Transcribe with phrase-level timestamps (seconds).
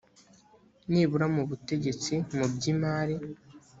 [0.91, 3.15] nibura mu butegetsi mu by imari